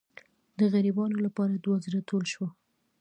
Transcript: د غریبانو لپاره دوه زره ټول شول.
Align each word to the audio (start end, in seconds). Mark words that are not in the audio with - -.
د 0.59 0.59
غریبانو 0.73 1.17
لپاره 1.25 1.53
دوه 1.55 1.77
زره 1.85 1.99
ټول 2.09 2.23
شول. 2.33 2.51